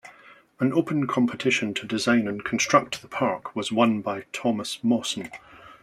An 0.59 0.73
open 0.73 1.05
competition 1.05 1.75
to 1.75 1.85
design 1.85 2.27
and 2.27 2.43
construct 2.43 3.03
the 3.03 3.07
park 3.07 3.55
was 3.55 3.71
won 3.71 4.01
by 4.01 4.23
Thomas 4.33 4.79
Mawson. 4.83 5.29